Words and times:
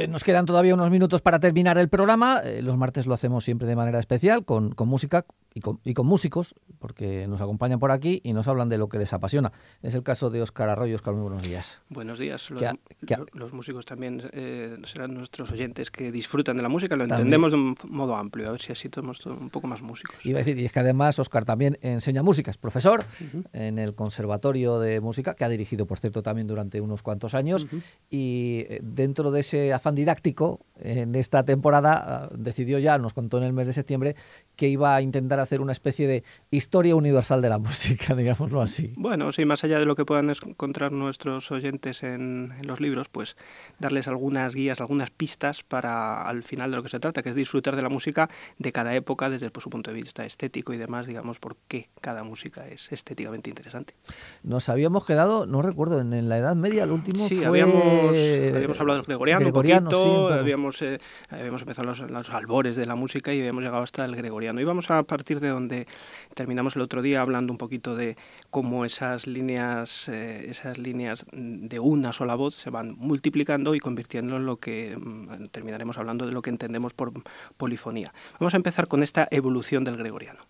Eh, 0.00 0.08
nos 0.08 0.24
quedan 0.24 0.46
todavía 0.46 0.72
unos 0.72 0.90
minutos 0.90 1.20
para 1.20 1.40
terminar 1.40 1.76
el 1.76 1.90
programa. 1.90 2.40
Eh, 2.42 2.62
los 2.62 2.78
martes 2.78 3.06
lo 3.06 3.12
hacemos 3.12 3.44
siempre 3.44 3.68
de 3.68 3.76
manera 3.76 3.98
especial, 3.98 4.46
con, 4.46 4.72
con 4.72 4.88
música 4.88 5.26
y 5.54 5.60
con, 5.60 5.80
y 5.84 5.94
con, 5.94 6.06
músicos, 6.06 6.54
porque 6.78 7.26
nos 7.28 7.40
acompañan 7.40 7.78
por 7.78 7.90
aquí 7.90 8.20
y 8.24 8.32
nos 8.32 8.48
hablan 8.48 8.68
de 8.68 8.78
lo 8.78 8.88
que 8.88 8.98
les 8.98 9.12
apasiona. 9.12 9.52
Es 9.82 9.94
el 9.94 10.02
caso 10.02 10.30
de 10.30 10.42
Óscar 10.42 10.68
Arroyo. 10.68 10.94
Óscar, 10.94 11.14
muy 11.14 11.22
buenos 11.22 11.42
días. 11.42 11.80
Buenos 11.88 12.18
días. 12.18 12.50
Los, 12.50 12.62
¿Qué, 13.06 13.16
los 13.32 13.52
músicos 13.52 13.84
también 13.84 14.22
eh, 14.32 14.76
serán 14.84 15.14
nuestros 15.14 15.50
oyentes 15.50 15.90
que 15.90 16.12
disfrutan 16.12 16.56
de 16.56 16.62
la 16.62 16.68
música, 16.68 16.96
lo 16.96 17.02
también. 17.02 17.20
entendemos 17.20 17.52
de 17.52 17.58
un 17.58 17.76
modo 17.88 18.16
amplio, 18.16 18.48
a 18.48 18.52
ver 18.52 18.60
si 18.60 18.72
así 18.72 18.88
somos 18.94 19.24
un 19.26 19.50
poco 19.50 19.66
más 19.66 19.82
músicos. 19.82 20.24
Iba 20.24 20.38
a 20.38 20.42
decir, 20.42 20.58
y 20.58 20.64
es 20.64 20.72
que 20.72 20.80
además 20.80 21.18
Óscar 21.18 21.44
también 21.44 21.78
enseña 21.82 22.22
música, 22.22 22.50
es 22.50 22.58
profesor 22.58 23.00
uh 23.00 23.24
-huh. 23.24 23.44
en 23.52 23.78
el 23.78 23.94
Conservatorio 23.94 24.78
de 24.78 25.00
Música, 25.00 25.34
que 25.34 25.44
ha 25.44 25.48
dirigido, 25.48 25.86
por 25.86 25.98
cierto, 25.98 26.22
también 26.22 26.46
durante 26.46 26.80
unos 26.80 27.02
cuantos 27.02 27.34
años, 27.34 27.64
uh 27.64 27.76
-huh. 27.76 27.82
y 28.10 28.66
dentro 28.82 29.30
de 29.30 29.40
ese 29.40 29.72
afán 29.72 29.94
didáctico, 29.94 30.60
en 30.78 31.14
esta 31.14 31.44
temporada 31.44 32.28
uh, 32.30 32.36
decidió 32.36 32.78
ya, 32.78 32.98
nos 32.98 33.14
contó 33.14 33.38
en 33.38 33.44
el 33.44 33.52
mes 33.52 33.66
de 33.66 33.72
septiembre, 33.72 34.16
que 34.56 34.68
iba 34.68 34.94
a 34.94 35.02
intentar 35.02 35.39
hacer 35.42 35.60
una 35.60 35.72
especie 35.72 36.06
de 36.06 36.24
historia 36.50 36.94
universal 36.94 37.42
de 37.42 37.48
la 37.48 37.58
música, 37.70 38.14
digámoslo 38.14 38.60
así. 38.60 38.92
Bueno, 38.96 39.32
sí, 39.32 39.44
más 39.44 39.64
allá 39.64 39.78
de 39.78 39.86
lo 39.86 39.96
que 39.96 40.04
puedan 40.04 40.30
encontrar 40.30 40.92
nuestros 40.92 41.50
oyentes 41.50 42.02
en, 42.02 42.52
en, 42.58 42.66
los 42.66 42.80
libros, 42.80 43.08
pues 43.08 43.36
darles 43.78 44.08
algunas 44.08 44.54
guías, 44.54 44.80
algunas 44.80 45.10
pistas 45.10 45.62
para 45.62 46.22
al 46.22 46.42
final 46.42 46.70
de 46.70 46.76
lo 46.76 46.82
que 46.82 46.88
se 46.88 47.00
trata, 47.00 47.22
que 47.22 47.30
es 47.30 47.34
disfrutar 47.34 47.76
de 47.76 47.82
la 47.82 47.88
música 47.88 48.28
de 48.58 48.72
cada 48.72 48.94
época 48.94 49.30
desde 49.30 49.50
pues, 49.50 49.64
su 49.64 49.70
punto 49.70 49.90
de 49.90 49.96
vista 49.96 50.24
estético 50.24 50.72
y 50.72 50.78
demás, 50.78 51.06
digamos, 51.06 51.38
por 51.38 51.56
qué 51.68 51.88
cada 52.00 52.22
música 52.24 52.66
es 52.68 52.90
estéticamente 52.92 53.50
interesante. 53.50 53.94
Nos 54.42 54.68
habíamos 54.68 55.06
quedado, 55.06 55.46
no 55.46 55.62
recuerdo, 55.62 56.00
en, 56.00 56.12
en 56.12 56.28
la 56.28 56.38
Edad 56.38 56.56
Media, 56.56 56.84
el 56.84 56.90
último 56.90 57.26
sí, 57.28 57.36
fue... 57.36 57.46
habíamos, 57.46 58.16
habíamos 58.16 58.80
hablado 58.80 58.98
del 58.98 59.06
gregoriano, 59.06 59.40
gregoriano 59.40 59.88
un 59.88 59.92
poquito, 59.92 60.04
sí, 60.04 60.26
pero... 60.28 60.40
habíamos, 60.40 60.82
eh, 60.82 61.00
habíamos 61.30 61.62
empezado 61.62 61.86
los, 61.86 62.00
los 62.00 62.30
albores 62.30 62.76
de 62.76 62.86
la 62.86 62.94
música 62.94 63.32
y 63.32 63.40
habíamos 63.40 63.64
llegado 63.64 63.82
hasta 63.82 64.04
el 64.04 64.16
gregoriano. 64.16 64.60
Y 64.60 64.64
vamos 64.64 64.90
a 64.90 65.02
partir 65.02 65.29
de 65.38 65.48
donde 65.48 65.86
terminamos 66.34 66.74
el 66.74 66.82
otro 66.82 67.02
día 67.02 67.20
hablando 67.20 67.52
un 67.52 67.58
poquito 67.58 67.94
de 67.94 68.16
cómo 68.50 68.84
esas 68.84 69.28
líneas, 69.28 70.08
eh, 70.08 70.46
esas 70.48 70.78
líneas 70.78 71.26
de 71.30 71.78
una 71.78 72.12
sola 72.12 72.34
voz 72.34 72.56
se 72.56 72.70
van 72.70 72.96
multiplicando 72.96 73.76
y 73.76 73.80
convirtiendo 73.80 74.36
en 74.36 74.46
lo 74.46 74.56
que 74.56 74.96
mm, 74.96 75.48
terminaremos 75.52 75.98
hablando 75.98 76.26
de 76.26 76.32
lo 76.32 76.42
que 76.42 76.50
entendemos 76.50 76.92
por 76.92 77.12
polifonía. 77.56 78.12
Vamos 78.40 78.54
a 78.54 78.56
empezar 78.56 78.88
con 78.88 79.04
esta 79.04 79.28
evolución 79.30 79.84
del 79.84 79.96
gregoriano. 79.96 80.40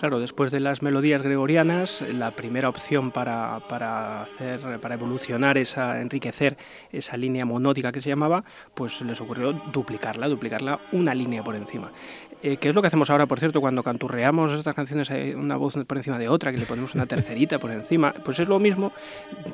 Claro, 0.00 0.18
después 0.18 0.50
de 0.50 0.60
las 0.60 0.80
melodías 0.80 1.20
gregorianas, 1.20 2.00
la 2.00 2.30
primera 2.30 2.70
opción 2.70 3.10
para, 3.10 3.60
para, 3.68 4.22
hacer, 4.22 4.80
para 4.80 4.94
evolucionar, 4.94 5.58
esa, 5.58 6.00
enriquecer 6.00 6.56
esa 6.90 7.18
línea 7.18 7.44
monótica 7.44 7.92
que 7.92 8.00
se 8.00 8.08
llamaba, 8.08 8.42
pues 8.72 9.02
les 9.02 9.20
ocurrió 9.20 9.52
duplicarla, 9.52 10.26
duplicarla 10.26 10.80
una 10.92 11.14
línea 11.14 11.44
por 11.44 11.54
encima. 11.54 11.92
Eh, 12.42 12.56
¿Qué 12.56 12.70
es 12.70 12.74
lo 12.74 12.80
que 12.80 12.88
hacemos 12.88 13.10
ahora, 13.10 13.26
por 13.26 13.38
cierto, 13.38 13.60
cuando 13.60 13.82
canturreamos 13.82 14.52
estas 14.52 14.74
canciones, 14.74 15.10
hay 15.10 15.34
una 15.34 15.56
voz 15.56 15.74
por 15.86 15.98
encima 15.98 16.18
de 16.18 16.30
otra, 16.30 16.50
que 16.50 16.56
le 16.56 16.64
ponemos 16.64 16.94
una 16.94 17.04
tercerita 17.04 17.58
por 17.58 17.70
encima? 17.70 18.14
Pues 18.24 18.38
es 18.38 18.48
lo 18.48 18.58
mismo, 18.58 18.92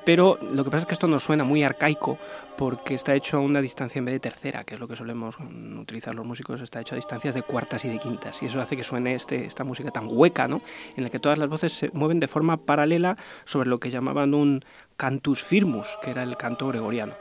pero 0.05 0.39
lo 0.53 0.63
que 0.63 0.71
pasa 0.71 0.83
es 0.83 0.87
que 0.87 0.95
esto 0.95 1.09
nos 1.09 1.25
suena 1.25 1.43
muy 1.43 1.65
arcaico 1.65 2.17
porque 2.57 2.95
está 2.95 3.17
hecho 3.17 3.39
a 3.39 3.41
una 3.41 3.61
distancia 3.61 3.99
en 3.99 4.05
vez 4.05 4.15
de 4.15 4.21
tercera, 4.21 4.63
que 4.63 4.75
es 4.75 4.81
lo 4.81 4.87
que 4.87 4.95
solemos 4.95 5.37
utilizar 5.81 6.15
los 6.15 6.25
músicos, 6.25 6.61
está 6.61 6.81
hecho 6.81 6.95
a 6.95 6.97
distancias 6.97 7.35
de 7.35 7.43
cuartas 7.43 7.85
y 7.85 7.89
de 7.89 7.99
quintas, 7.99 8.41
y 8.43 8.47
eso 8.47 8.61
hace 8.61 8.77
que 8.77 8.85
suene 8.85 9.17
este, 9.17 9.45
esta 9.45 9.65
música 9.65 9.91
tan 9.91 10.07
hueca, 10.09 10.47
¿no? 10.47 10.63
en 10.97 11.03
la 11.03 11.11
que 11.11 11.19
todas 11.19 11.39
las 11.39 11.49
voces 11.49 11.73
se 11.73 11.91
mueven 11.93 12.21
de 12.21 12.29
forma 12.29 12.57
paralela 12.57 13.17
sobre 13.45 13.69
lo 13.69 13.81
que 13.81 13.91
llamaban 13.91 14.33
un 14.33 14.65
cantus 14.97 15.43
firmus, 15.43 15.89
que 16.03 16.13
era 16.13 16.23
el 16.23 16.37
canto 16.37 16.69
gregoriano. 16.69 17.15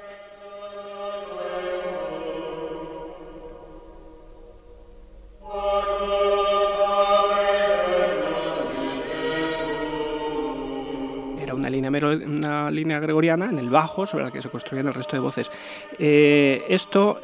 Una 12.03 12.71
línea, 12.71 12.99
gregoriana 12.99 13.49
en 13.49 13.59
el 13.59 13.69
bajo 13.69 14.05
sobre 14.05 14.25
la 14.25 14.31
que 14.31 14.41
se 14.41 14.49
construían 14.49 14.87
el 14.87 14.93
resto 14.93 15.15
de 15.15 15.19
voces. 15.19 15.51
Eh, 15.97 16.65
esto, 16.69 17.21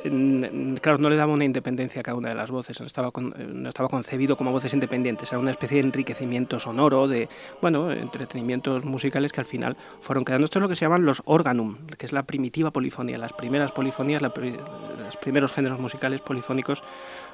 claro, 0.82 0.98
no 0.98 1.10
le 1.10 1.16
daba 1.16 1.34
una 1.34 1.46
independencia 1.46 2.02
a 2.02 2.04
cada 2.04 2.18
una 2.18 2.30
de 2.30 2.36
las 2.36 2.52
voces, 2.52 2.80
no 2.80 2.86
estaba, 2.86 3.12
con, 3.12 3.34
no 3.38 3.70
estaba 3.70 3.90
concebido 3.90 4.38
como 4.38 4.52
voces 4.52 4.74
independientes, 4.74 5.32
era 5.32 5.40
una 5.40 5.52
especie 5.52 5.78
de 5.78 5.88
enriquecimiento 5.88 6.60
sonoro, 6.60 7.08
de, 7.08 7.28
bueno, 7.62 7.92
entretenimientos 7.92 8.86
musicales 8.86 9.32
que 9.32 9.42
al 9.42 9.46
final 9.46 9.76
fueron 10.00 10.26
quedando. 10.26 10.46
Esto 10.46 10.60
es 10.60 10.62
lo 10.62 10.70
que 10.70 10.76
se 10.76 10.86
llaman 10.86 11.06
los 11.06 11.22
organum, 11.26 11.78
que 11.98 12.06
es 12.06 12.14
la 12.14 12.24
primitiva 12.24 12.72
polifonía, 12.72 13.18
las 13.18 13.34
primeras 13.34 13.72
polifonías, 13.72 14.22
la, 14.22 14.32
los 15.12 15.18
primeros 15.18 15.52
géneros 15.52 15.80
musicales 15.80 16.22
polifónicos 16.22 16.84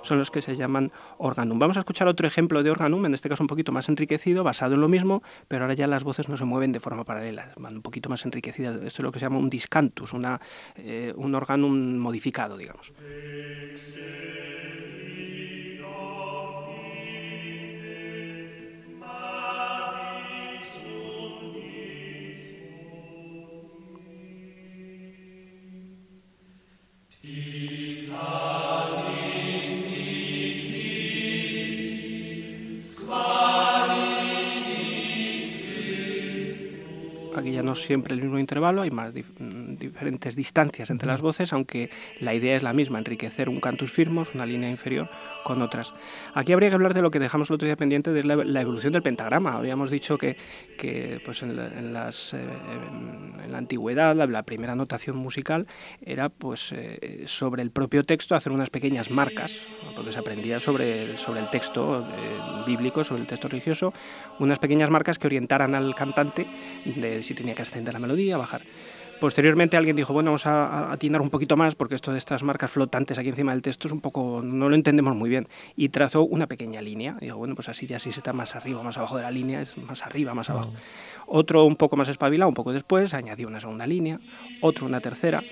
son 0.01 0.17
los 0.17 0.31
que 0.31 0.41
se 0.41 0.55
llaman 0.55 0.91
organum. 1.19 1.59
Vamos 1.59 1.77
a 1.77 1.81
escuchar 1.81 2.07
otro 2.07 2.27
ejemplo 2.27 2.63
de 2.63 2.71
organum, 2.71 3.05
en 3.05 3.13
este 3.13 3.29
caso 3.29 3.43
un 3.43 3.47
poquito 3.47 3.71
más 3.71 3.87
enriquecido, 3.87 4.43
basado 4.43 4.73
en 4.75 4.81
lo 4.81 4.87
mismo, 4.87 5.21
pero 5.47 5.63
ahora 5.63 5.75
ya 5.75 5.85
las 5.85 6.03
voces 6.03 6.27
no 6.27 6.37
se 6.37 6.45
mueven 6.45 6.71
de 6.71 6.79
forma 6.79 7.03
paralela, 7.03 7.51
van 7.57 7.75
un 7.75 7.81
poquito 7.83 8.09
más 8.09 8.25
enriquecidas. 8.25 8.75
Esto 8.77 8.87
es 8.87 8.99
lo 8.99 9.11
que 9.11 9.19
se 9.19 9.25
llama 9.25 9.37
un 9.37 9.49
discantus, 9.49 10.11
eh, 10.77 11.13
un 11.15 11.35
organum 11.35 11.97
modificado, 11.97 12.57
digamos. 12.57 12.93
No 37.67 37.75
siempre 37.75 38.15
el 38.15 38.21
mismo 38.21 38.39
intervalo, 38.39 38.81
hay 38.81 38.91
más 38.91 39.13
dif 39.13 39.27
diferentes 39.37 40.35
distancias 40.35 40.89
entre 40.89 41.07
las 41.07 41.21
voces, 41.21 41.51
aunque 41.51 41.89
la 42.19 42.33
idea 42.33 42.55
es 42.55 42.63
la 42.63 42.71
misma, 42.71 42.97
enriquecer 42.97 43.49
un 43.49 43.59
cantus 43.59 43.91
firmos, 43.91 44.33
una 44.33 44.45
línea 44.45 44.69
inferior, 44.69 45.09
con 45.43 45.61
otras. 45.61 45.93
Aquí 46.33 46.53
habría 46.53 46.69
que 46.69 46.75
hablar 46.75 46.93
de 46.93 47.01
lo 47.01 47.11
que 47.11 47.19
dejamos 47.19 47.49
el 47.49 47.55
otro 47.55 47.65
día 47.65 47.75
pendiente, 47.75 48.11
de 48.11 48.23
la, 48.23 48.37
la 48.37 48.61
evolución 48.61 48.93
del 48.93 49.01
pentagrama. 49.01 49.57
Habíamos 49.57 49.91
dicho 49.91 50.17
que, 50.17 50.37
que 50.77 51.19
pues 51.25 51.43
en, 51.43 51.57
la, 51.57 51.67
en 51.67 51.93
las, 51.93 52.33
eh, 52.33 52.39
en 53.43 53.51
la 53.51 53.57
antigüedad 53.57 54.15
la, 54.15 54.25
la, 54.25 54.43
primera 54.43 54.75
notación 54.75 55.17
musical 55.17 55.67
era 56.01 56.29
pues 56.29 56.71
eh, 56.71 57.23
sobre 57.25 57.63
el 57.63 57.71
propio 57.71 58.03
texto 58.05 58.33
hacer 58.33 58.53
unas 58.53 58.69
pequeñas 58.69 59.11
marcas, 59.11 59.53
porque 59.93 60.13
se 60.13 60.19
aprendía 60.19 60.61
sobre, 60.61 61.17
sobre 61.17 61.41
el 61.41 61.49
texto 61.49 62.07
eh, 62.07 62.63
bíblico, 62.65 63.03
sobre 63.03 63.21
el 63.21 63.27
texto 63.27 63.49
religioso, 63.49 63.93
unas 64.39 64.59
pequeñas 64.59 64.89
marcas 64.89 65.19
que 65.19 65.27
orientaran 65.27 65.75
al 65.75 65.93
cantante 65.95 66.47
de 66.85 67.23
si 67.23 67.33
tenía 67.33 67.53
que 67.53 67.63
ascender 67.67 67.93
la 67.93 67.99
melodía, 67.99 68.37
bajar. 68.37 68.63
Posteriormente 69.19 69.77
alguien 69.77 69.95
dijo, 69.95 70.13
bueno, 70.13 70.29
vamos 70.29 70.45
a 70.45 70.91
atinar 70.91 71.21
un 71.21 71.31
poquito 71.31 71.57
más 71.57 71.73
porque 71.73 71.95
esto 71.95 72.11
de 72.11 72.19
estas 72.19 72.43
marcas 72.43 72.69
flotantes 72.69 73.17
aquí 73.17 73.29
encima 73.29 73.51
del 73.51 73.63
texto 73.63 73.87
es 73.87 73.91
un 73.91 73.99
poco, 73.99 74.41
no 74.43 74.69
lo 74.69 74.75
entendemos 74.75 75.15
muy 75.15 75.29
bien. 75.29 75.47
Y 75.75 75.89
trazó 75.89 76.23
una 76.23 76.45
pequeña 76.45 76.81
línea. 76.81 77.17
Dijo, 77.19 77.37
bueno, 77.37 77.55
pues 77.55 77.67
así 77.67 77.87
ya 77.87 77.97
si 77.97 78.11
se 78.11 78.19
está 78.19 78.31
más 78.31 78.55
arriba, 78.55 78.83
más 78.83 78.97
abajo 78.97 79.17
de 79.17 79.23
la 79.23 79.31
línea, 79.31 79.61
es 79.61 79.75
más 79.77 80.05
arriba, 80.05 80.35
más 80.35 80.51
abajo. 80.51 80.71
Otro 81.25 81.65
un 81.65 81.75
poco 81.75 81.97
más 81.97 82.09
espabilado, 82.09 82.47
un 82.47 82.53
poco 82.53 82.71
después, 82.71 83.13
añadió 83.15 83.47
una 83.47 83.59
segunda 83.59 83.87
línea, 83.87 84.19
otro 84.61 84.85
una 84.85 85.01
tercera. 85.01 85.43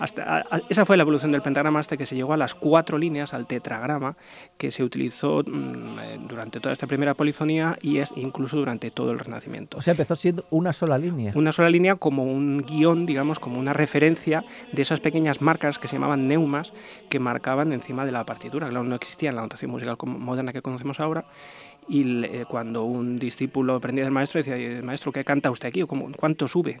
Hasta, 0.00 0.38
a, 0.38 0.60
esa 0.68 0.84
fue 0.84 0.96
la 0.96 1.02
evolución 1.02 1.30
del 1.30 1.42
pentagrama 1.42 1.78
hasta 1.78 1.96
que 1.96 2.06
se 2.06 2.16
llegó 2.16 2.32
a 2.32 2.36
las 2.36 2.54
cuatro 2.54 2.98
líneas, 2.98 3.34
al 3.34 3.46
tetragrama, 3.46 4.16
que 4.58 4.70
se 4.70 4.82
utilizó 4.82 5.42
mmm, 5.46 6.26
durante 6.26 6.58
toda 6.58 6.72
esta 6.72 6.86
primera 6.86 7.14
polifonía 7.14 7.78
y 7.80 7.98
es 7.98 8.12
incluso 8.16 8.56
durante 8.56 8.90
todo 8.90 9.12
el 9.12 9.18
Renacimiento. 9.18 9.78
O 9.78 9.82
sea, 9.82 9.92
empezó 9.92 10.16
siendo 10.16 10.44
una 10.50 10.72
sola 10.72 10.98
línea. 10.98 11.32
Una 11.36 11.52
sola 11.52 11.70
línea 11.70 11.96
como 11.96 12.24
un 12.24 12.64
guion, 12.66 13.06
digamos, 13.06 13.38
como 13.38 13.60
una 13.60 13.72
referencia 13.72 14.44
de 14.72 14.82
esas 14.82 15.00
pequeñas 15.00 15.40
marcas 15.40 15.78
que 15.78 15.86
se 15.86 15.96
llamaban 15.96 16.26
neumas, 16.26 16.72
que 17.08 17.18
marcaban 17.18 17.72
encima 17.72 18.04
de 18.04 18.12
la 18.12 18.24
partitura. 18.24 18.68
Claro, 18.68 18.84
no 18.84 18.94
existía 18.96 19.30
en 19.30 19.36
la 19.36 19.42
notación 19.42 19.70
musical 19.70 19.96
moderna 20.04 20.52
que 20.52 20.62
conocemos 20.62 20.98
ahora 21.00 21.26
y 21.92 22.44
cuando 22.44 22.84
un 22.84 23.18
discípulo 23.18 23.74
aprendía 23.74 24.04
del 24.04 24.12
maestro 24.12 24.40
decía, 24.40 24.80
maestro, 24.82 25.10
¿qué 25.10 25.24
canta 25.24 25.50
usted 25.50 25.68
aquí? 25.68 25.82
¿Cuánto 25.82 26.46
sube? 26.46 26.80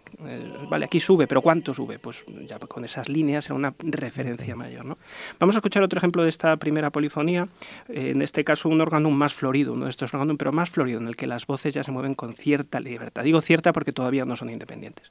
vale, 0.68 0.84
aquí 0.84 1.00
sube, 1.00 1.26
pero 1.26 1.42
¿cuánto 1.42 1.74
sube? 1.74 1.98
Pues 1.98 2.24
ya 2.46 2.60
con 2.60 2.84
esas 2.84 3.08
líneas 3.08 3.46
era 3.46 3.56
una 3.56 3.74
referencia 3.78 4.54
mayor. 4.54 4.84
¿no? 4.84 4.96
Vamos 5.40 5.56
a 5.56 5.58
escuchar 5.58 5.82
otro 5.82 5.98
ejemplo 5.98 6.22
de 6.22 6.28
esta 6.28 6.56
primera 6.58 6.90
polifonía, 6.90 7.48
en 7.88 8.22
este 8.22 8.44
caso 8.44 8.68
un 8.68 8.80
órgano 8.80 9.10
más 9.10 9.34
florido, 9.34 9.72
uno 9.72 9.86
de 9.86 9.90
estos 9.90 10.14
órganos, 10.14 10.36
pero 10.38 10.52
más 10.52 10.70
florido, 10.70 11.00
en 11.00 11.08
el 11.08 11.16
que 11.16 11.26
las 11.26 11.44
voces 11.44 11.74
ya 11.74 11.82
se 11.82 11.90
mueven 11.90 12.14
con 12.14 12.34
cierta 12.34 12.78
libertad. 12.78 13.24
Digo 13.24 13.40
cierta 13.40 13.72
porque 13.72 13.92
todavía 13.92 14.24
no 14.24 14.36
son 14.36 14.48
independientes. 14.48 15.10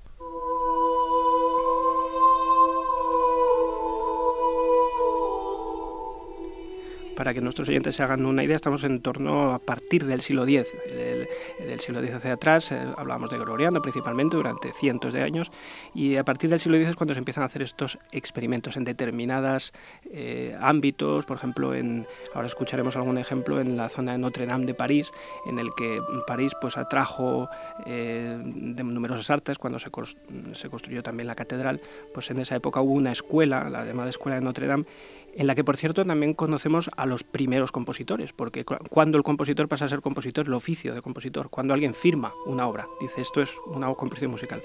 Para 7.20 7.34
que 7.34 7.42
nuestros 7.42 7.68
oyentes 7.68 7.98
se 7.98 8.02
hagan 8.04 8.26
una 8.26 8.46
idea, 8.46 8.56
estamos 8.56 8.86
en 8.86 9.02
torno 9.02 9.52
a 9.52 9.60
partir 9.60 10.06
del 10.06 10.22
siglo 10.22 10.48
X. 10.48 10.68
del 11.60 11.80
siglo 11.82 12.00
X 12.00 12.14
hacia 12.14 12.32
atrás 12.32 12.72
eh, 12.72 12.80
hablábamos 12.96 13.30
de 13.30 13.36
Gregoriano 13.38 13.82
principalmente 13.82 14.38
durante 14.38 14.72
cientos 14.72 15.12
de 15.12 15.22
años 15.22 15.52
y 15.94 16.16
a 16.16 16.24
partir 16.24 16.50
del 16.50 16.62
siglo 16.62 16.78
X 16.78 16.92
es 16.92 16.96
cuando 16.96 17.14
se 17.14 17.20
empiezan 17.20 17.44
a 17.44 17.48
hacer 17.48 17.62
estos 17.62 18.00
experimentos 18.14 18.78
en 18.78 18.86
determinados 18.86 19.74
eh, 20.14 20.56
ámbitos, 20.62 21.26
por 21.26 21.36
ejemplo, 21.36 21.76
en, 21.76 22.08
ahora 22.34 22.48
escucharemos 22.48 22.96
algún 22.96 23.18
ejemplo 23.18 23.60
en 23.60 23.76
la 23.76 23.90
zona 23.90 24.14
de 24.14 24.18
Notre 24.18 24.46
Dame 24.46 24.66
de 24.66 24.74
París, 24.74 25.12
en 25.46 25.60
el 25.60 25.72
que 25.78 26.00
París 26.26 26.54
pues 26.62 26.78
atrajo 26.78 27.50
eh, 27.86 28.40
de 28.42 28.82
numerosas 28.82 29.30
artes 29.30 29.58
cuando 29.58 29.78
se, 29.78 29.90
se 30.54 30.70
construyó 30.70 31.04
también 31.04 31.28
la 31.28 31.36
catedral, 31.36 31.82
pues 32.14 32.32
en 32.32 32.40
esa 32.40 32.56
época 32.56 32.80
hubo 32.80 32.94
una 32.94 33.12
escuela, 33.12 33.70
la 33.70 33.84
llamada 33.84 34.10
Escuela 34.10 34.38
de 34.38 34.42
Notre 34.42 34.68
Dame, 34.68 34.86
en 35.40 35.48
la 35.48 35.56
que 35.56 35.64
por 35.64 35.78
cierto 35.78 36.04
también 36.04 36.34
conocemos 36.34 36.92
a 36.98 37.06
los 37.06 37.24
primeros 37.24 37.72
compositores, 37.72 38.34
porque 38.34 38.66
cuando 38.66 39.18
el 39.18 39.24
compositor 39.24 39.70
pasa 39.70 39.86
a 39.86 39.88
ser 39.88 40.02
compositor, 40.02 40.48
el 40.48 40.54
oficio 40.54 40.94
de 40.94 41.02
compositor, 41.02 41.50
cuando 41.50 41.74
alguien 41.74 41.94
firma 41.94 42.34
una 42.46 42.68
obra, 42.68 42.90
dice 43.00 43.22
esto 43.22 43.42
es 43.42 43.56
una 43.66 43.88
composición 43.94 44.32
musical. 44.32 44.62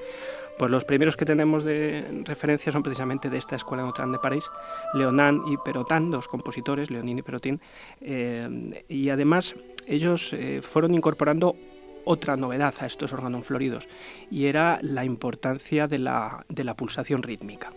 Pues 0.58 0.72
los 0.72 0.84
primeros 0.84 1.16
que 1.16 1.24
tenemos 1.24 1.62
de 1.62 2.22
referencia 2.24 2.72
son 2.72 2.82
precisamente 2.82 3.30
de 3.30 3.38
esta 3.38 3.54
escuela 3.54 3.84
de 3.84 4.10
de 4.10 4.18
París, 4.18 4.50
Leonan 4.94 5.42
y 5.46 5.56
Perotin, 5.58 6.10
dos 6.10 6.26
compositores, 6.26 6.90
Leonin 6.90 7.20
y 7.20 7.22
Perotin, 7.22 7.60
eh, 8.00 8.82
y 8.88 9.10
además 9.10 9.54
ellos 9.86 10.32
eh, 10.32 10.60
fueron 10.60 10.92
incorporando 10.92 11.54
otra 12.04 12.36
novedad 12.36 12.74
a 12.80 12.86
estos 12.86 13.12
órganos 13.12 13.46
floridos, 13.46 13.86
y 14.28 14.46
era 14.46 14.80
la 14.82 15.04
importancia 15.04 15.86
de 15.86 16.00
la 16.00 16.74
pulsación 16.76 17.22
rítmica. 17.22 17.70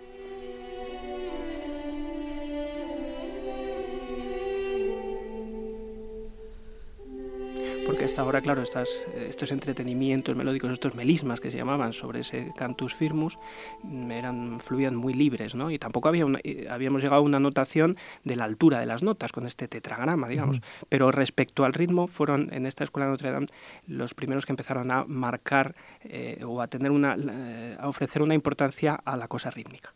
Porque 7.88 8.04
hasta 8.04 8.22
ahora, 8.22 8.42
claro, 8.42 8.62
estas, 8.62 8.89
estos 9.16 9.51
entretenimientos 9.54 10.36
melódicos, 10.36 10.69
estos 10.72 10.94
melismas 10.94 11.39
que 11.39 11.50
se 11.50 11.57
llamaban 11.57 11.94
sobre 11.94 12.19
ese 12.19 12.51
cantus 12.56 12.94
firmus, 12.94 13.39
mm, 13.81 14.12
eran, 14.12 14.60
fluían 14.60 14.94
muy 14.94 15.13
libres, 15.13 15.56
¿no? 15.56 15.72
Y 15.72 15.80
tampoco 15.80 16.10
había 16.10 16.25
eh, 16.44 16.68
habíamos 16.69 17.01
llegado 17.01 17.22
a 17.22 17.24
una 17.24 17.39
notación 17.39 17.95
de 18.25 18.36
la 18.36 18.44
altura 18.44 18.81
de 18.81 18.88
las 18.88 19.04
notas 19.04 19.31
con 19.31 19.48
este 19.48 19.69
tetragrama, 19.69 20.28
digamos. 20.28 20.62
Pero 20.89 21.12
respecto 21.12 21.63
al 21.63 21.74
ritmo, 21.74 22.07
fueron 22.07 22.54
en 22.54 22.66
esta 22.66 22.84
escuela 22.84 23.06
de 23.06 23.12
Notre 23.12 23.31
Dame 23.31 23.48
los 23.88 24.13
primeros 24.13 24.45
que 24.45 24.51
empezaron 24.51 24.92
a 24.92 25.06
marcar 25.06 25.74
eh, 26.01 26.44
o 26.45 26.62
a 26.62 26.68
tener 26.68 26.92
una, 26.92 27.16
eh, 27.16 27.78
a 27.80 27.88
ofrecer 27.88 28.22
una 28.22 28.33
importancia 28.33 28.95
a 28.95 29.16
la 29.16 29.30
cosa 29.30 29.50
rítmica. 29.50 29.94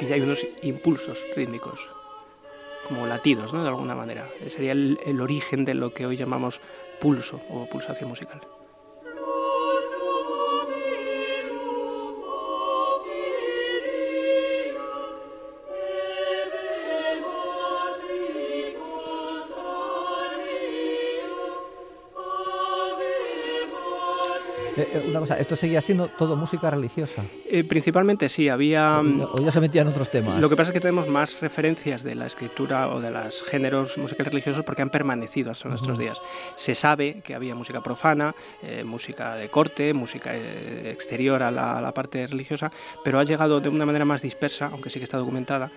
Aquí 0.00 0.06
ya 0.08 0.14
hay 0.14 0.22
unos 0.22 0.46
impulsos 0.62 1.22
rítmicos, 1.36 1.90
como 2.88 3.06
latidos, 3.06 3.52
¿no? 3.52 3.62
De 3.62 3.68
alguna 3.68 3.94
manera. 3.94 4.30
Sería 4.48 4.72
el 4.72 5.20
origen 5.20 5.66
de 5.66 5.74
lo 5.74 5.92
que 5.92 6.06
hoy 6.06 6.16
llamamos 6.16 6.62
pulso 7.00 7.42
o 7.50 7.66
pulsación 7.68 8.08
musical. 8.08 8.40
Eh, 24.80 24.88
eh, 24.92 25.04
una 25.08 25.20
cosa, 25.20 25.36
¿esto 25.36 25.56
seguía 25.56 25.80
siendo 25.80 26.08
todo 26.08 26.36
música 26.36 26.70
religiosa? 26.70 27.24
Eh, 27.46 27.64
principalmente 27.64 28.28
sí, 28.28 28.48
había... 28.48 29.00
O 29.00 29.42
ya 29.42 29.50
se 29.50 29.60
metían 29.60 29.86
otros 29.88 30.10
temas. 30.10 30.40
Lo 30.40 30.48
que 30.48 30.56
pasa 30.56 30.70
es 30.70 30.74
que 30.74 30.80
tenemos 30.80 31.06
más 31.08 31.40
referencias 31.40 32.02
de 32.02 32.14
la 32.14 32.26
escritura 32.26 32.88
o 32.88 33.00
de 33.00 33.10
los 33.10 33.42
géneros 33.42 33.98
musicales 33.98 34.32
religiosos 34.32 34.64
porque 34.64 34.82
han 34.82 34.90
permanecido 34.90 35.50
hasta 35.50 35.68
nuestros 35.68 35.98
días. 35.98 36.20
Se 36.56 36.74
sabe 36.74 37.20
que 37.22 37.34
había 37.34 37.54
música 37.54 37.82
profana, 37.82 38.34
música 38.84 39.34
de 39.34 39.48
corte, 39.50 39.92
música 39.92 40.34
exterior 40.34 41.42
a 41.42 41.50
la, 41.50 41.92
parte 41.92 42.26
religiosa, 42.26 42.70
pero 43.04 43.18
ha 43.18 43.24
llegado 43.24 43.60
de 43.60 43.68
una 43.68 43.84
manera 43.84 44.04
más 44.04 44.22
dispersa, 44.22 44.70
aunque 44.72 44.90
sí 44.90 44.98
que 44.98 45.04
está 45.04 45.18
documentada. 45.18 45.70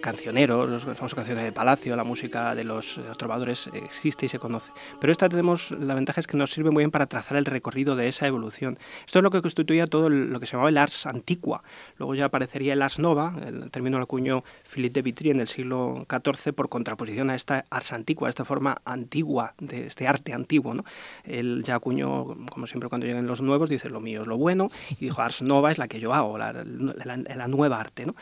cancioneros, 0.00 0.68
los 0.68 0.84
famosas 0.84 1.14
canciones 1.14 1.44
de 1.44 1.52
palacio, 1.52 1.94
la 1.94 2.04
música 2.04 2.54
de 2.54 2.64
los 2.64 3.00
trovadores 3.18 3.68
existe 3.74 4.26
y 4.26 4.28
se 4.28 4.38
conoce. 4.38 4.72
Pero 5.00 5.12
esta 5.12 5.28
tenemos, 5.28 5.70
la 5.72 5.94
ventaja 5.94 6.20
es 6.20 6.26
que 6.26 6.36
nos 6.36 6.50
sirve 6.50 6.70
muy 6.70 6.82
bien 6.82 6.90
para 6.90 7.06
trazar 7.06 7.36
el 7.36 7.44
recorrido 7.44 7.96
de 7.96 8.08
esa 8.08 8.26
evolución. 8.32 8.78
Esto 9.06 9.18
es 9.18 9.22
lo 9.22 9.30
que 9.30 9.40
constituía 9.40 9.86
todo 9.86 10.08
lo 10.08 10.40
que 10.40 10.46
se 10.46 10.52
llamaba 10.52 10.70
el 10.70 10.78
ars 10.78 11.06
antiqua. 11.06 11.62
Luego 11.96 12.14
ya 12.14 12.26
aparecería 12.26 12.72
el 12.72 12.82
ars 12.82 12.98
nova, 12.98 13.34
el 13.46 13.70
término 13.70 13.98
lo 13.98 14.04
acuñó 14.04 14.44
Philippe 14.64 14.94
de 14.94 15.02
Vitry 15.02 15.30
en 15.30 15.40
el 15.40 15.48
siglo 15.48 16.06
XIV 16.10 16.52
por 16.52 16.68
contraposición 16.68 17.30
a 17.30 17.34
esta 17.34 17.64
ars 17.70 17.92
antiqua, 17.92 18.28
a 18.28 18.30
esta 18.30 18.44
forma 18.44 18.80
antigua 18.84 19.54
de 19.58 19.86
este 19.86 20.06
arte 20.06 20.32
antiguo. 20.32 20.74
¿no? 20.74 20.84
Él 21.24 21.62
ya 21.64 21.76
acuñó, 21.76 22.36
como 22.50 22.66
siempre 22.66 22.88
cuando 22.88 23.06
llegan 23.06 23.26
los 23.26 23.40
nuevos, 23.40 23.70
dice 23.70 23.88
lo 23.88 24.00
mío 24.00 24.22
es 24.22 24.28
lo 24.28 24.36
bueno 24.36 24.70
y 24.90 24.96
dijo 24.96 25.22
ars 25.22 25.42
nova 25.42 25.70
es 25.70 25.78
la 25.78 25.88
que 25.88 26.00
yo 26.00 26.12
hago, 26.12 26.38
la, 26.38 26.52
la, 26.52 27.48
nueva 27.48 27.80
arte. 27.80 28.06
¿no? 28.06 28.14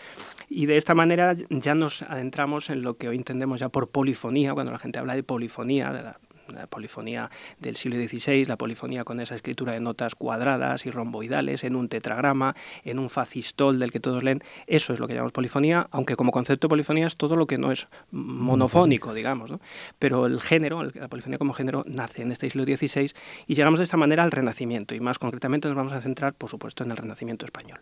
Y 0.48 0.66
de 0.66 0.76
esta 0.76 0.94
manera 0.94 1.34
ya 1.48 1.74
nos 1.74 2.02
adentramos 2.02 2.70
en 2.70 2.82
lo 2.82 2.96
que 2.96 3.08
hoy 3.08 3.16
entendemos 3.16 3.60
ya 3.60 3.68
por 3.68 3.88
polifonía, 3.88 4.54
cuando 4.54 4.72
la 4.72 4.78
gente 4.78 4.98
habla 4.98 5.14
de 5.14 5.22
polifonía, 5.22 5.92
de 5.92 6.02
la 6.02 6.18
la 6.54 6.66
polifonía 6.66 7.30
del 7.58 7.76
siglo 7.76 7.96
XVI, 7.96 8.44
la 8.44 8.56
polifonía 8.56 9.04
con 9.04 9.20
esa 9.20 9.34
escritura 9.34 9.72
de 9.72 9.80
notas 9.80 10.14
cuadradas 10.14 10.86
y 10.86 10.90
romboidales 10.90 11.64
en 11.64 11.76
un 11.76 11.88
tetragrama, 11.88 12.54
en 12.84 12.98
un 12.98 13.10
facistol 13.10 13.78
del 13.78 13.92
que 13.92 14.00
todos 14.00 14.22
leen, 14.22 14.42
eso 14.66 14.92
es 14.92 15.00
lo 15.00 15.08
que 15.08 15.14
llamamos 15.14 15.32
polifonía, 15.32 15.88
aunque 15.90 16.16
como 16.16 16.32
concepto 16.32 16.66
de 16.66 16.70
polifonía 16.70 17.06
es 17.06 17.16
todo 17.16 17.36
lo 17.36 17.46
que 17.46 17.58
no 17.58 17.72
es 17.72 17.88
monofónico, 18.10 19.14
digamos, 19.14 19.50
¿no? 19.50 19.60
pero 19.98 20.26
el 20.26 20.40
género, 20.40 20.84
la 20.84 21.08
polifonía 21.08 21.38
como 21.38 21.52
género 21.52 21.84
nace 21.86 22.22
en 22.22 22.32
este 22.32 22.50
siglo 22.50 22.64
XVI 22.64 23.12
y 23.46 23.54
llegamos 23.54 23.78
de 23.78 23.84
esta 23.84 23.96
manera 23.96 24.22
al 24.22 24.30
Renacimiento 24.30 24.94
y 24.94 25.00
más 25.00 25.18
concretamente 25.18 25.68
nos 25.68 25.76
vamos 25.76 25.92
a 25.92 26.00
centrar, 26.00 26.34
por 26.34 26.50
supuesto, 26.50 26.84
en 26.84 26.90
el 26.90 26.96
Renacimiento 26.96 27.44
español. 27.44 27.80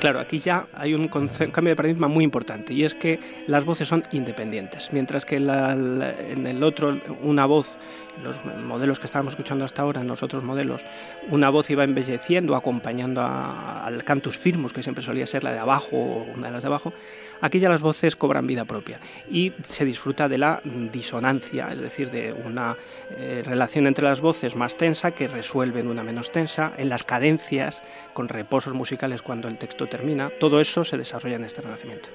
Claro, 0.00 0.18
aquí 0.18 0.38
ya 0.38 0.66
hay 0.72 0.94
un, 0.94 1.08
cambio 1.08 1.72
de 1.72 1.76
paradigma 1.76 2.08
muy 2.08 2.24
importante 2.24 2.72
y 2.72 2.84
es 2.84 2.94
que 2.94 3.20
las 3.46 3.66
voces 3.66 3.86
son 3.86 4.02
independientes, 4.12 4.88
mientras 4.92 5.26
que 5.26 5.36
en 5.36 6.46
el 6.46 6.62
otro 6.62 6.98
una 7.22 7.44
voz, 7.44 7.76
los 8.24 8.42
modelos 8.64 8.98
que 8.98 9.04
estábamos 9.04 9.34
escuchando 9.34 9.66
hasta 9.66 9.82
ahora, 9.82 10.00
en 10.00 10.08
los 10.08 10.22
otros 10.22 10.42
modelos, 10.42 10.86
una 11.30 11.50
voz 11.50 11.68
iba 11.68 11.84
embelleciendo, 11.84 12.56
acompañando 12.56 13.20
al 13.20 14.02
cantus 14.02 14.38
firmus, 14.38 14.72
que 14.72 14.82
siempre 14.82 15.04
solía 15.04 15.26
ser 15.26 15.44
la 15.44 15.52
de 15.52 15.58
abajo 15.58 15.96
o 15.96 16.24
una 16.34 16.46
de 16.46 16.54
las 16.54 16.62
de 16.62 16.68
abajo, 16.68 16.94
Aquí 17.42 17.58
ya 17.58 17.70
las 17.70 17.80
voces 17.80 18.16
cobran 18.16 18.46
vida 18.46 18.64
propia 18.66 19.00
y 19.30 19.52
se 19.66 19.84
disfruta 19.84 20.28
de 20.28 20.36
la 20.36 20.60
disonancia, 20.92 21.68
es 21.72 21.80
decir, 21.80 22.10
de 22.10 22.32
una 22.32 22.76
eh, 23.16 23.42
relación 23.44 23.86
entre 23.86 24.04
las 24.04 24.20
voces 24.20 24.56
más 24.56 24.76
tensa 24.76 25.12
que 25.12 25.26
resuelven 25.26 25.88
una 25.88 26.02
menos 26.02 26.30
tensa, 26.32 26.72
en 26.76 26.90
las 26.90 27.02
cadencias, 27.02 27.82
con 28.12 28.28
reposos 28.28 28.74
musicales 28.74 29.22
cuando 29.22 29.48
el 29.48 29.56
texto 29.56 29.86
termina. 29.90 30.30
Todo 30.30 30.60
eso 30.60 30.84
se 30.84 30.96
desarrolla 30.96 31.36
en 31.36 31.44
este 31.44 31.60
renacimiento. 31.60 32.08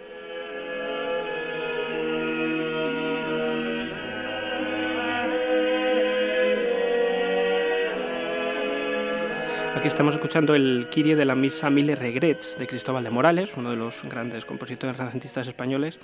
Aquí 9.75 9.89
estamos 9.89 10.15
escuchando 10.15 10.55
el 10.55 10.87
Kyrie 10.89 11.15
de 11.15 11.25
la 11.25 11.35
Misa 11.35 11.69
Mille 11.69 11.95
Regrets 11.95 12.57
de 12.57 12.65
Cristóbal 12.65 13.03
de 13.03 13.11
Morales, 13.11 13.55
uno 13.55 13.69
de 13.69 13.75
los 13.75 14.01
grandes 14.03 14.43
compositores 14.43 14.97
renacentistas 14.97 15.47
españoles, 15.47 15.99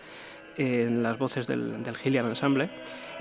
en 0.57 1.01
las 1.01 1.17
voces 1.17 1.47
del, 1.47 1.81
del 1.81 1.95
Ensemble. 2.15 2.69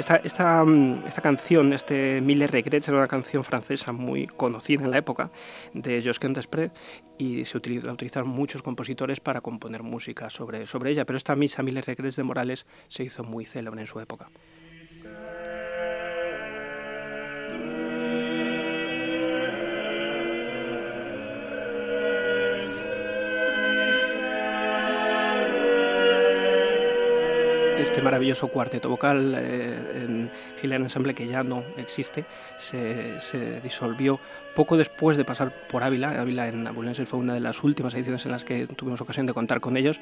Esta, 0.01 0.17
esta, 0.17 0.65
mm, 0.65 1.09
esta, 1.09 1.21
canción, 1.21 1.75
este 1.75 2.23
Mille 2.23 2.47
Regrets, 2.47 2.89
era 2.89 2.97
una 2.97 3.07
canción 3.07 3.45
francesa 3.45 3.93
muy 3.93 4.27
conocida 4.27 4.83
en 4.83 4.93
la 4.93 4.97
época 4.97 5.31
de 5.75 6.03
Josquin 6.03 6.33
Desprez 6.33 6.73
y 7.19 7.45
se 7.45 7.59
utilizaron 7.59 8.31
muchos 8.31 8.63
compositores 8.63 9.21
para 9.21 9.43
componer 9.43 9.83
música 9.83 10.31
sobre, 10.31 10.67
sobre 10.67 10.93
ella, 10.93 11.05
pero 11.05 11.19
esta 11.19 11.37
misa 11.37 11.63
Mille 11.63 11.83
Regrets 11.83 12.17
de 12.17 12.23
Morales 12.23 12.65
se 12.89 13.05
hizo 13.05 13.25
muy 13.25 13.45
célebre 13.45 13.83
en 13.83 13.87
su 13.87 14.01
época. 14.01 14.31
Este 27.83 28.03
maravilloso 28.03 28.49
cuarteto 28.49 28.89
vocal 28.89 29.35
eh, 29.39 30.03
en 30.03 30.31
Hilliard 30.63 30.83
Ensemble 30.83 31.15
que 31.15 31.27
ya 31.27 31.43
no 31.43 31.65
existe, 31.77 32.25
se, 32.59 33.61
disolvió 33.63 34.21
poco 34.55 34.77
después 34.77 35.17
de 35.17 35.25
pasar 35.25 35.53
por 35.69 35.83
Ávila. 35.83 36.21
Ávila 36.21 36.49
en 36.49 36.67
Abulenses 36.67 37.09
fue 37.09 37.19
una 37.19 37.33
de 37.33 37.41
las 37.41 37.63
últimas 37.63 37.95
ediciones 37.95 38.27
en 38.27 38.33
las 38.33 38.45
que 38.45 38.67
tuvimos 38.67 39.01
ocasión 39.01 39.27
de 39.27 39.33
contar 39.33 39.61
con 39.61 39.77
ellos 39.77 39.99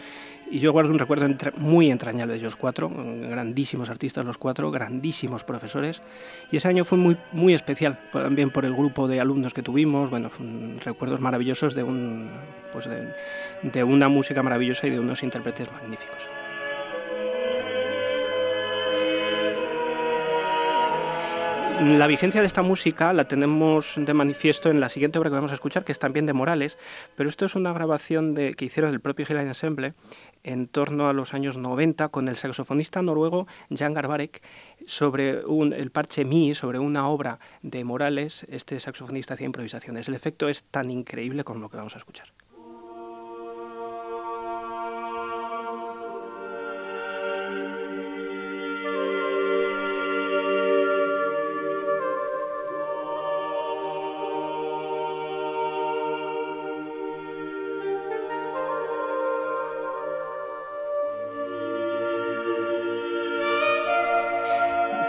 y 0.51 0.59
yo 0.59 0.73
guardo 0.73 0.91
un 0.91 0.99
recuerdo 0.99 1.29
muy 1.57 1.91
entrañable 1.91 2.33
de 2.33 2.41
ellos 2.41 2.57
cuatro, 2.57 2.91
grandísimos 2.91 3.91
artistas 3.91 4.25
los 4.25 4.39
cuatro, 4.39 4.71
grandísimos 4.71 5.45
profesores 5.45 6.03
y 6.51 6.57
ese 6.57 6.69
año 6.69 6.85
fue 6.85 6.99
muy, 6.99 7.17
muy 7.33 7.55
especial 7.55 7.99
también 8.13 8.51
por 8.51 8.65
el 8.65 8.75
grupo 8.75 9.07
de 9.07 9.21
alumnos 9.21 9.55
que 9.55 9.63
tuvimos, 9.63 10.11
bueno, 10.11 10.31
recuerdos 10.85 11.21
maravillosos 11.21 11.75
de, 11.75 11.85
un, 11.85 12.31
pues 12.73 12.89
de 13.63 13.85
una 13.85 14.09
música 14.09 14.43
maravillosa 14.43 14.87
y 14.87 14.91
de 14.91 14.99
unos 14.99 15.23
intérpretes 15.23 15.71
magníficos. 15.71 16.18
La 21.81 22.09
vigencia 22.09 22.41
de 22.41 22.47
esta 22.49 22.63
música 22.63 23.13
la 23.13 23.29
tenemos 23.29 23.95
de 23.97 24.13
manifiesto 24.13 24.69
en 24.69 24.81
la 24.81 24.89
siguiente 24.89 25.19
obra 25.19 25.31
que 25.31 25.37
vamos 25.37 25.53
a 25.53 25.55
escuchar, 25.55 25.85
que 25.85 25.93
es 25.93 26.01
también 26.01 26.27
de 26.27 26.33
Morales, 26.33 26.77
pero 27.17 27.29
esto 27.29 27.45
es 27.45 27.55
una 27.55 27.73
grabación 27.73 28.35
que 28.35 28.65
hicieron 28.65 28.93
el 28.93 29.01
propio 29.01 29.25
Helen 29.29 29.47
Ensemble 29.47 29.95
en 30.43 30.67
torno 30.67 31.09
a 31.09 31.13
los 31.13 31.35
años 31.35 31.57
90 31.57 32.09
con 32.09 32.29
el 32.29 32.37
saxofonista 32.37 33.01
noruego 33.01 33.47
Jan 33.71 33.95
Garbarek 33.95 34.43
sobre 34.87 35.41
el 35.41 35.91
parche 35.93 36.25
Mi, 36.25 36.55
sobre 36.57 36.81
una 36.81 37.09
obra 37.09 37.39
de 37.63 37.85
Morales. 37.85 38.45
Este 38.51 38.81
saxofonista 38.81 39.35
hacía 39.35 39.47
improvisaciones. 39.47 40.09
El 40.09 40.15
efecto 40.15 40.49
es 40.49 40.65
tan 40.65 40.91
increíble 40.91 41.45
como 41.45 41.61
lo 41.61 41.71
que 41.71 41.77
vamos 41.77 41.95
a 41.95 41.99
escuchar. 41.99 42.29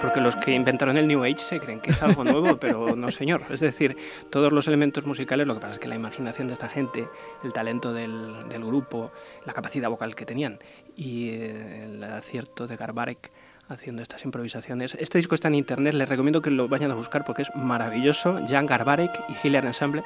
Porque 0.10 0.22
los 0.22 0.36
que 0.38 0.56
inventaron 0.56 0.98
el 0.98 1.08
New 1.08 1.24
Age 1.24 1.38
se 1.38 1.60
creen 1.60 1.82
que 1.82 1.92
es 1.92 2.02
algo 2.02 2.24
nuevo, 2.24 2.58
pero 2.60 2.96
no 2.96 3.12
señor. 3.12 3.44
Es 3.52 3.60
decir, 3.60 3.96
todos 4.32 4.52
los 4.52 4.68
elementos 4.68 5.06
musicales, 5.06 5.46
lo 5.46 5.54
que 5.54 5.60
pasa 5.60 5.76
es 5.76 5.80
que 5.80 5.88
la 5.88 5.94
imaginación 5.94 6.48
de 6.48 6.54
esta 6.54 6.68
gente, 6.68 7.08
el 7.44 7.54
talento 7.54 7.94
del, 7.94 8.44
grupo, 8.58 9.12
la 9.46 9.54
capacidad 9.54 9.88
vocal 9.88 10.16
que 10.16 10.26
tenían 10.26 10.58
y 10.96 11.36
el 11.36 12.04
acierto 12.04 12.66
de 12.66 12.76
Garbarek 12.76 13.30
haciendo 13.68 14.02
estas 14.02 14.26
improvisaciones. 14.26 14.96
Este 14.96 15.20
disco 15.20 15.36
está 15.36 15.48
en 15.48 15.54
internet, 15.54 15.94
les 15.94 16.10
recomiendo 16.10 16.42
que 16.42 16.50
lo 16.50 16.68
vayan 16.68 16.90
a 16.90 16.96
buscar 16.96 17.24
porque 17.24 17.44
es 17.44 17.52
maravilloso. 17.54 18.40
Jan 18.48 18.66
Garbarek 18.66 19.12
y 19.30 19.48
Hilliard 19.48 19.68
Ensemble 19.68 20.04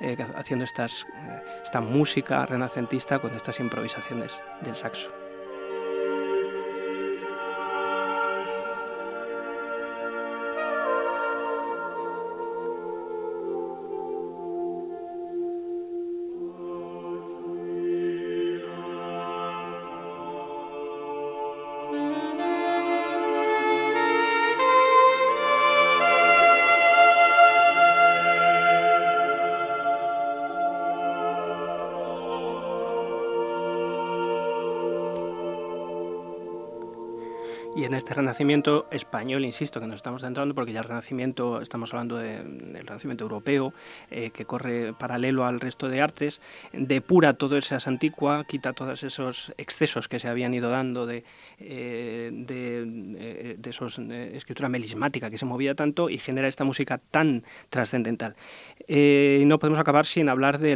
eh, 0.00 0.16
haciendo 0.34 0.64
estas, 0.64 1.06
eh, 1.14 1.42
esta 1.62 1.80
música 1.80 2.44
renacentista 2.44 3.20
con 3.20 3.32
estas 3.36 3.60
improvisaciones 3.60 4.36
del 4.62 4.74
saxo. 4.74 5.23
Y 37.84 37.86
en 37.86 37.92
este 37.92 38.14
renacimiento 38.14 38.86
español, 38.90 39.44
insisto, 39.44 39.78
que 39.78 39.86
nos 39.86 39.96
estamos 39.96 40.22
centrando, 40.22 40.54
porque 40.54 40.72
ya 40.72 40.80
el 40.80 40.86
renacimiento, 40.86 41.60
estamos 41.60 41.92
hablando 41.92 42.16
del 42.16 42.72
renacimiento 42.72 43.24
europeo, 43.24 43.74
eh, 44.10 44.30
que 44.30 44.46
corre 44.46 44.94
paralelo 44.94 45.44
al 45.44 45.60
resto 45.60 45.90
de 45.90 46.00
artes, 46.00 46.40
depura 46.72 47.34
todo 47.34 47.58
ese 47.58 47.76
antigua, 47.84 48.44
quita 48.48 48.72
todos 48.72 49.02
esos 49.02 49.52
excesos 49.58 50.08
que 50.08 50.18
se 50.18 50.28
habían 50.28 50.54
ido 50.54 50.70
dando 50.70 51.04
de, 51.04 51.24
eh, 51.58 52.30
de, 52.32 52.84
eh, 53.18 53.56
de 53.58 53.70
esos, 53.70 53.98
escritura 53.98 54.70
melismática 54.70 55.28
que 55.28 55.36
se 55.36 55.44
movía 55.44 55.74
tanto 55.74 56.08
y 56.08 56.16
genera 56.16 56.48
esta 56.48 56.64
música 56.64 57.02
tan 57.10 57.44
trascendental. 57.68 58.34
no 58.88 59.58
podemos 59.58 59.78
acabar 59.78 60.06
sin 60.06 60.30
hablar 60.30 60.58
de 60.58 60.72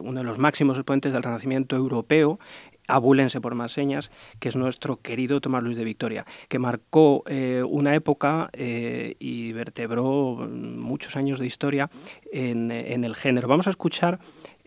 uno 0.00 0.20
de 0.20 0.26
los 0.26 0.38
máximos 0.38 0.78
exponentes 0.78 1.12
del 1.12 1.22
renacimiento 1.22 1.76
europeo, 1.76 2.40
abulense 2.86 3.40
por 3.40 3.54
más 3.54 3.72
señas, 3.72 4.10
que 4.40 4.48
es 4.48 4.56
nuestro 4.56 4.96
querido 5.00 5.40
Tomás 5.40 5.62
Luis 5.62 5.76
de 5.76 5.84
Victoria, 5.84 6.26
que 6.48 6.58
marcó 6.58 7.22
eh, 7.26 7.62
una 7.66 7.94
época 7.94 8.50
eh, 8.52 9.16
y 9.18 9.52
vertebró 9.52 10.48
muchos 10.48 11.16
años 11.16 11.38
de 11.38 11.46
historia 11.46 11.90
en, 12.32 12.70
el 12.70 13.14
género. 13.14 13.48
Vamos 13.48 13.66
a 13.66 13.70
escuchar 13.70 14.18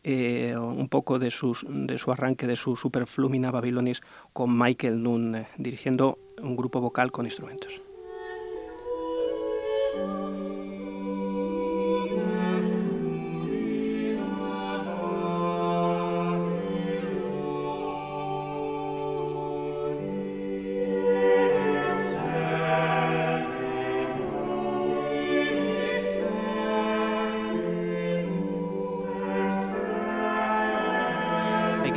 eh, 0.04 0.56
un 0.58 0.88
poco 0.88 1.20
de, 1.20 1.32
sus, 1.32 1.66
de 1.68 1.98
su 1.98 2.12
arranque, 2.12 2.48
de 2.48 2.56
su 2.56 2.76
Superflumina 2.76 3.52
Babilonis 3.52 4.02
con 4.34 4.58
Michael 4.58 5.04
Nunn, 5.04 5.46
dirigiendo 5.58 6.18
un 6.42 6.56
grupo 6.56 6.80
vocal 6.80 7.12
con 7.12 7.26
instrumentos. 7.26 7.82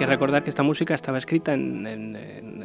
Recordar 0.06 0.44
que 0.44 0.50
esta 0.50 0.62
música 0.62 0.94
estaba 0.94 1.18
escrita 1.18 1.54
en, 1.54 2.16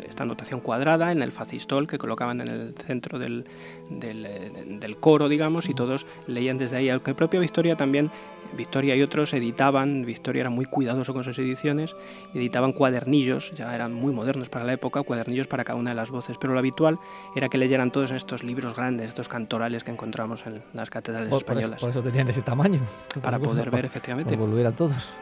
esta 0.08 0.26
notación 0.26 0.60
cuadrada, 0.60 1.12
en 1.12 1.22
el 1.22 1.32
facistol 1.32 1.88
que 1.88 1.98
colocaban 1.98 2.42
en 2.42 2.48
el 2.48 2.74
centro 2.76 3.20
del, 3.20 3.46
del, 3.90 4.98
coro, 5.00 5.30
digamos, 5.30 5.70
y 5.70 5.74
todos 5.74 6.06
leían 6.28 6.58
desde 6.58 6.78
ahí. 6.78 6.90
Aunque 6.90 7.14
propia 7.14 7.40
Victoria 7.40 7.76
también, 7.76 8.12
Victoria 8.56 8.96
y 8.96 9.02
otros 9.02 9.34
editaban, 9.34 10.06
Victoria 10.06 10.42
era 10.42 10.50
muy 10.50 10.66
cuidadoso 10.66 11.14
con 11.14 11.24
sus 11.24 11.38
ediciones, 11.40 11.96
editaban 12.34 12.74
cuadernillos, 12.74 13.52
ya 13.56 13.74
eran 13.74 13.94
muy 13.94 14.14
modernos 14.14 14.50
para 14.50 14.66
la 14.66 14.74
época, 14.74 15.04
cuadernillos 15.04 15.48
para 15.48 15.64
cada 15.64 15.80
una 15.80 15.92
de 15.92 15.96
las 15.96 16.10
voces, 16.10 16.38
pero 16.40 16.54
lo 16.54 16.60
habitual 16.60 17.00
era 17.36 17.50
que 17.50 17.58
leyeran 17.58 17.92
todos 17.92 18.12
estos 18.12 18.44
libros 18.44 18.76
grandes, 18.76 19.10
estos 19.10 19.28
cantorales 19.28 19.84
que 19.84 19.92
encontramos 19.92 20.46
en 20.48 20.62
las 20.74 20.90
catedrales 20.90 21.32
españolas. 21.32 21.82
Por 21.82 21.90
eso, 21.90 22.02
tenían 22.02 22.28
ese 22.30 22.42
tamaño. 22.42 22.80
Para 23.22 23.40
poder 23.48 23.70
ver, 23.70 23.86
efectivamente. 23.86 24.36
Volver 24.36 24.68
a 24.68 24.72
todos. 24.72 25.14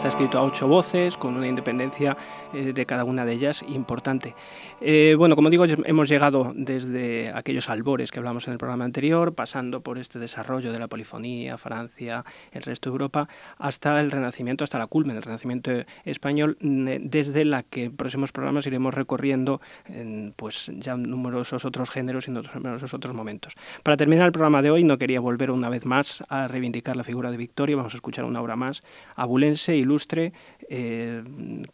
Está 0.00 0.08
escrito 0.08 0.38
a 0.38 0.42
ocho 0.42 0.66
voces, 0.66 1.18
con 1.18 1.36
una 1.36 1.46
independencia 1.46 2.16
eh, 2.54 2.72
de 2.72 2.86
cada 2.86 3.04
una 3.04 3.26
de 3.26 3.34
ellas 3.34 3.62
importante. 3.68 4.34
Eh, 4.80 5.14
bueno, 5.18 5.36
como 5.36 5.50
digo, 5.50 5.66
hemos 5.66 6.08
llegado 6.08 6.54
desde 6.56 7.30
aquellos 7.34 7.68
albores 7.68 8.10
que 8.10 8.18
hablamos 8.18 8.46
en 8.46 8.54
el 8.54 8.58
programa 8.58 8.86
anterior, 8.86 9.34
pasando 9.34 9.82
por 9.82 9.98
este 9.98 10.18
desarrollo 10.18 10.72
de 10.72 10.78
la 10.78 10.88
polifonía, 10.88 11.58
Francia, 11.58 12.24
el 12.50 12.62
resto 12.62 12.88
de 12.88 12.94
Europa, 12.94 13.28
hasta 13.58 14.00
el 14.00 14.10
Renacimiento, 14.10 14.64
hasta 14.64 14.78
la 14.78 14.86
culmen, 14.86 15.18
el 15.18 15.22
Renacimiento 15.22 15.70
español, 16.06 16.56
desde 16.62 17.44
la 17.44 17.62
que 17.62 17.84
en 17.84 17.96
próximos 17.96 18.32
programas 18.32 18.66
iremos 18.66 18.94
recorriendo 18.94 19.60
en, 19.84 20.32
pues 20.34 20.72
ya 20.76 20.96
numerosos 20.96 21.66
otros 21.66 21.90
géneros 21.90 22.26
y 22.26 22.30
numerosos 22.30 22.94
otros 22.94 23.12
momentos. 23.12 23.54
Para 23.82 23.98
terminar 23.98 24.24
el 24.24 24.32
programa 24.32 24.62
de 24.62 24.70
hoy, 24.70 24.82
no 24.82 24.96
quería 24.96 25.20
volver 25.20 25.50
una 25.50 25.68
vez 25.68 25.84
más 25.84 26.24
a 26.30 26.48
reivindicar 26.48 26.96
la 26.96 27.04
figura 27.04 27.30
de 27.30 27.36
Victoria. 27.36 27.76
Vamos 27.76 27.92
a 27.92 27.98
escuchar 27.98 28.24
una 28.24 28.40
obra 28.40 28.56
más 28.56 28.82
abulense, 29.14 29.76
ilustre, 29.90 30.32
eh, 30.68 31.22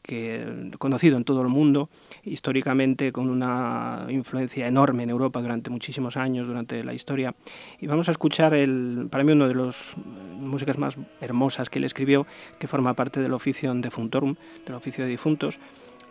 que 0.03 0.71
conocido 0.79 1.19
en 1.19 1.25
todo 1.25 1.43
el 1.43 1.49
mundo, 1.49 1.91
históricamente 2.25 3.13
con 3.13 3.29
una 3.29 4.07
influencia 4.09 4.67
enorme 4.67 5.03
en 5.03 5.11
Europa 5.11 5.43
durante 5.43 5.69
muchísimos 5.69 6.17
años, 6.17 6.47
durante 6.47 6.83
la 6.83 6.95
historia. 6.95 7.35
Y 7.79 7.87
vamos 7.87 8.09
a 8.09 8.13
escuchar 8.13 8.55
el, 8.55 9.09
para 9.11 9.23
mí 9.23 9.33
uno 9.33 9.49
de 9.49 9.55
los 9.55 9.95
músicas 10.41 10.79
más 10.79 10.97
hermosas 11.21 11.69
que 11.69 11.79
él 11.79 11.85
escribió, 11.85 12.27
que 12.59 12.67
forma 12.67 12.95
parte 12.95 13.21
del 13.21 13.35
oficio 13.35 13.73
defuntorum, 13.75 14.35
del 14.65 14.75
oficio 14.75 15.05
de 15.05 15.11
difuntos, 15.11 15.59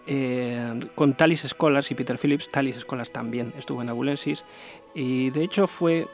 eh, 0.08 0.80
con 0.94 1.16
Talis 1.16 1.42
Scholars 1.48 1.90
y 1.90 1.96
Peter 1.96 2.20
Phillips. 2.20 2.52
Talis 2.52 2.78
Scholars 2.78 3.12
también 3.12 3.52
estuvo 3.58 3.82
en 3.82 3.90
Abulensis 3.90 4.44
y 4.94 5.32
de 5.32 5.44
hecho 5.44 5.66
fue 5.66 6.08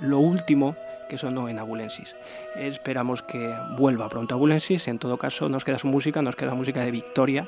lo 0.00 0.20
último 0.20 0.76
que 1.12 1.18
sonó 1.18 1.46
en 1.46 1.58
Abulensis. 1.58 2.16
Esperamos 2.56 3.20
que 3.20 3.54
vuelva 3.76 4.08
pronto 4.08 4.34
Abulensis. 4.34 4.88
En 4.88 4.98
todo 4.98 5.18
caso, 5.18 5.46
nos 5.50 5.62
queda 5.62 5.78
su 5.78 5.86
música, 5.86 6.22
nos 6.22 6.36
queda 6.36 6.54
música 6.54 6.82
de 6.82 6.90
Victoria 6.90 7.46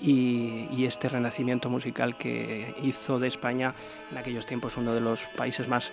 y, 0.00 0.84
este 0.84 1.08
renacimiento 1.08 1.70
musical 1.70 2.16
que 2.18 2.74
hizo 2.82 3.20
de 3.20 3.28
España 3.28 3.76
en 4.10 4.18
aquellos 4.18 4.44
tiempos 4.44 4.76
uno 4.76 4.92
de 4.92 5.00
los 5.00 5.24
países 5.36 5.68
más, 5.68 5.92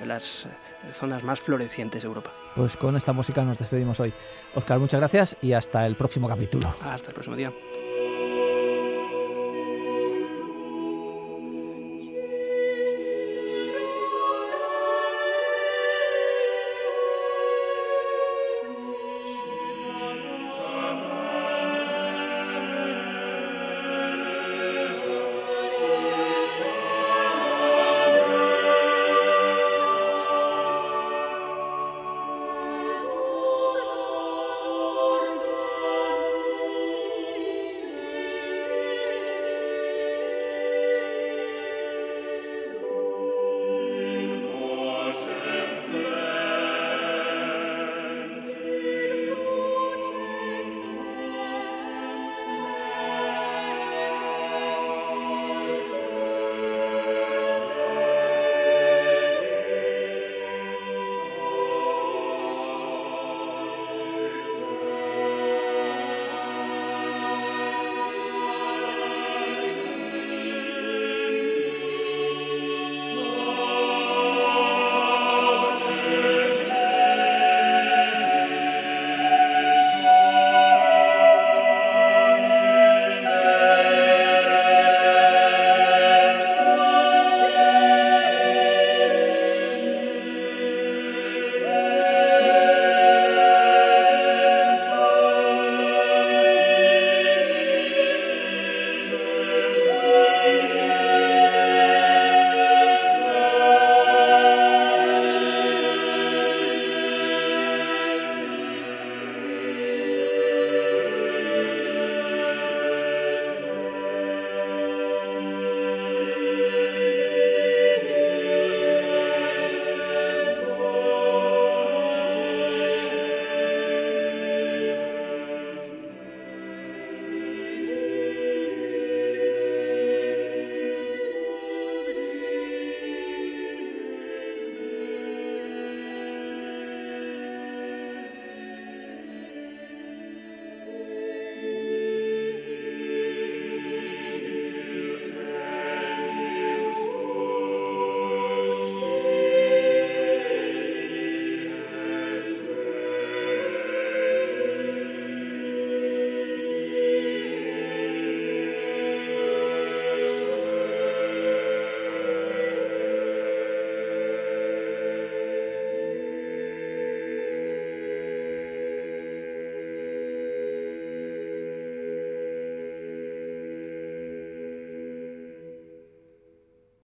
de 0.00 0.06
las 0.06 0.48
zonas 0.92 1.24
más 1.24 1.40
florecientes 1.40 2.02
de 2.02 2.08
Europa. 2.08 2.30
Pues 2.54 2.76
con 2.76 2.94
esta 2.94 3.14
música 3.14 3.42
nos 3.42 3.58
despedimos 3.58 3.98
hoy. 3.98 4.12
Oscar, 4.54 4.78
muchas 4.78 5.00
gracias 5.00 5.36
y 5.40 5.54
hasta 5.54 5.86
el 5.86 5.96
próximo 5.96 6.28
capítulo. 6.28 6.74
Hasta 6.82 7.08
el 7.08 7.14
próximo 7.14 7.36
día. 7.36 7.50